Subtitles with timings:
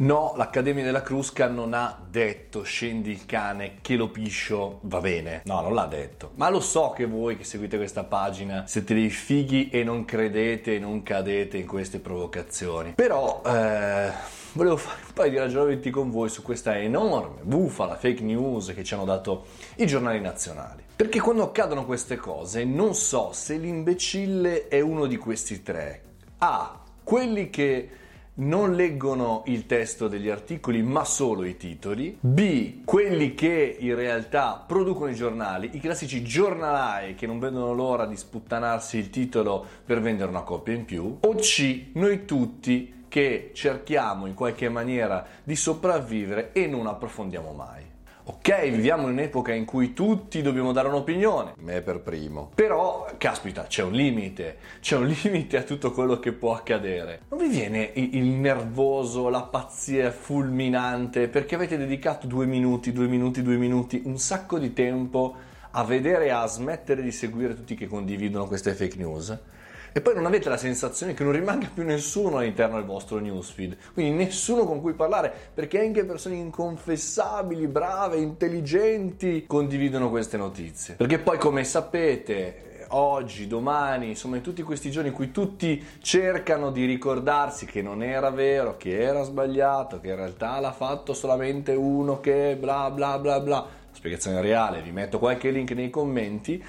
[0.00, 5.42] No, l'Accademia della Crusca non ha detto scendi il cane che lo piscio va bene.
[5.44, 6.30] No, non l'ha detto.
[6.36, 10.76] Ma lo so che voi che seguite questa pagina siete dei fighi e non credete
[10.76, 12.94] e non cadete in queste provocazioni.
[12.94, 14.10] Però eh,
[14.52, 18.82] volevo fare un paio di ragionamenti con voi su questa enorme bufala fake news che
[18.82, 20.82] ci hanno dato i giornali nazionali.
[20.96, 26.04] Perché quando accadono queste cose non so se l'imbecille è uno di questi tre.
[26.38, 26.78] A.
[27.04, 27.90] Quelli che
[28.34, 34.64] non leggono il testo degli articoli ma solo i titoli, B, quelli che in realtà
[34.66, 40.00] producono i giornali, i classici giornalai che non vedono l'ora di sputtanarsi il titolo per
[40.00, 45.56] vendere una copia in più, o C, noi tutti che cerchiamo in qualche maniera di
[45.56, 47.84] sopravvivere e non approfondiamo mai.
[48.32, 52.52] Ok, viviamo in un'epoca in cui tutti dobbiamo dare un'opinione, me per primo.
[52.54, 57.22] Però, caspita, c'è un limite, c'è un limite a tutto quello che può accadere.
[57.30, 63.42] Non vi viene il nervoso, la pazzia fulminante perché avete dedicato due minuti, due minuti,
[63.42, 65.34] due minuti, un sacco di tempo
[65.72, 69.36] a vedere e a smettere di seguire tutti che condividono queste fake news?
[69.92, 73.76] E poi non avete la sensazione che non rimanga più nessuno all'interno del vostro newsfeed,
[73.92, 80.94] quindi nessuno con cui parlare, perché anche persone inconfessabili, brave, intelligenti condividono queste notizie.
[80.94, 86.70] Perché poi come sapete, oggi, domani, insomma in tutti questi giorni in cui tutti cercano
[86.70, 91.74] di ricordarsi che non era vero, che era sbagliato, che in realtà l'ha fatto solamente
[91.74, 96.62] uno che bla bla bla bla, spiegazione reale, vi metto qualche link nei commenti,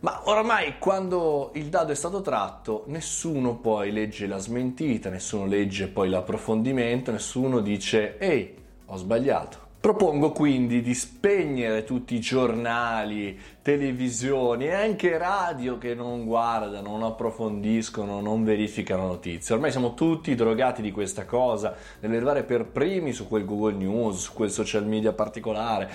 [0.00, 5.88] ma oramai quando il dado è stato tratto, nessuno poi legge la smentita, nessuno legge
[5.88, 8.54] poi l'approfondimento, nessuno dice ehi,
[8.86, 9.62] ho sbagliato.
[9.84, 17.02] Propongo quindi di spegnere tutti i giornali, televisioni e anche radio che non guardano, non
[17.02, 19.54] approfondiscono, non verificano notizie.
[19.54, 24.32] Ormai siamo tutti drogati di questa cosa, nell'arrivare per primi su quel Google News, su
[24.32, 25.90] quel social media particolare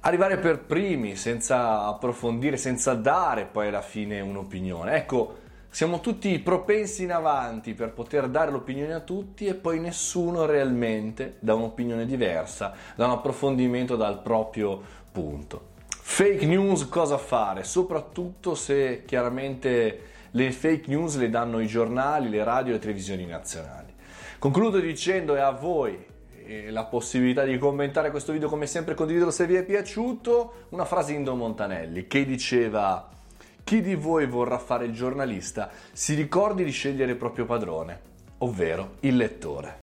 [0.00, 4.96] arrivare per primi senza approfondire, senza dare poi alla fine un'opinione.
[4.96, 5.36] Ecco,
[5.70, 11.36] siamo tutti propensi in avanti per poter dare l'opinione a tutti e poi nessuno realmente
[11.40, 14.80] dà un'opinione diversa, dà un approfondimento dal proprio
[15.12, 15.76] punto.
[15.88, 17.64] Fake news cosa fare?
[17.64, 20.00] Soprattutto se chiaramente
[20.30, 23.92] le fake news le danno i giornali, le radio e le televisioni nazionali.
[24.38, 26.02] Concludo dicendo è a voi
[26.70, 30.66] la possibilità di commentare questo video come sempre condividere se vi è piaciuto.
[30.70, 33.08] Una frase di Indo Montanelli che diceva
[33.62, 38.00] chi di voi vorrà fare il giornalista si ricordi di scegliere il proprio padrone
[38.38, 39.76] ovvero il lettore